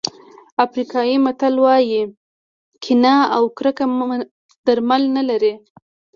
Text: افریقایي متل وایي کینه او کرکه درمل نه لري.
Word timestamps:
افریقایي 0.65 1.15
متل 1.25 1.55
وایي 1.63 2.01
کینه 2.83 3.15
او 3.35 3.43
کرکه 3.57 3.85
درمل 4.65 5.03
نه 5.17 5.23
لري. 5.29 5.53